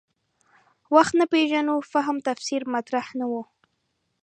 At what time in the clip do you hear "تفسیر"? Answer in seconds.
2.27-2.61